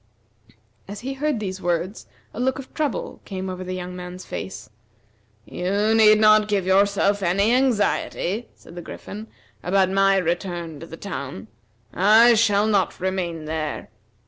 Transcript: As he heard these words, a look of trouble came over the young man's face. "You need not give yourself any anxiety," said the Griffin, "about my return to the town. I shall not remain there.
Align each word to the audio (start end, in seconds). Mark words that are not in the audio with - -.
As 0.87 1.01
he 1.01 1.13
heard 1.13 1.39
these 1.39 1.61
words, 1.61 2.07
a 2.33 2.39
look 2.39 2.57
of 2.57 2.73
trouble 2.73 3.21
came 3.23 3.51
over 3.51 3.63
the 3.63 3.75
young 3.75 3.95
man's 3.95 4.25
face. 4.25 4.67
"You 5.45 5.93
need 5.93 6.19
not 6.19 6.47
give 6.47 6.65
yourself 6.65 7.21
any 7.21 7.53
anxiety," 7.53 8.49
said 8.55 8.73
the 8.73 8.81
Griffin, 8.81 9.27
"about 9.61 9.91
my 9.91 10.17
return 10.17 10.79
to 10.79 10.87
the 10.87 10.97
town. 10.97 11.49
I 11.93 12.33
shall 12.33 12.65
not 12.65 12.99
remain 12.99 13.45
there. 13.45 13.91